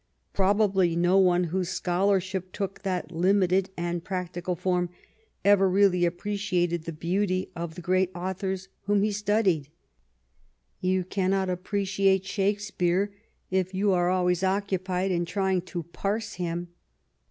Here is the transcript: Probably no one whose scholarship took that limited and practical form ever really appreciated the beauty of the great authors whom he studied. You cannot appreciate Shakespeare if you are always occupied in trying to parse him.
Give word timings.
Probably 0.33 0.95
no 0.95 1.19
one 1.19 1.43
whose 1.43 1.69
scholarship 1.69 2.51
took 2.51 2.81
that 2.81 3.11
limited 3.11 3.69
and 3.77 4.03
practical 4.03 4.55
form 4.55 4.89
ever 5.45 5.69
really 5.69 6.05
appreciated 6.05 6.85
the 6.85 6.91
beauty 6.91 7.51
of 7.55 7.75
the 7.75 7.83
great 7.83 8.09
authors 8.15 8.67
whom 8.87 9.03
he 9.03 9.11
studied. 9.11 9.69
You 10.79 11.03
cannot 11.03 11.51
appreciate 11.51 12.25
Shakespeare 12.25 13.13
if 13.51 13.75
you 13.75 13.91
are 13.91 14.09
always 14.09 14.43
occupied 14.43 15.11
in 15.11 15.23
trying 15.23 15.61
to 15.69 15.83
parse 15.83 16.33
him. 16.33 16.69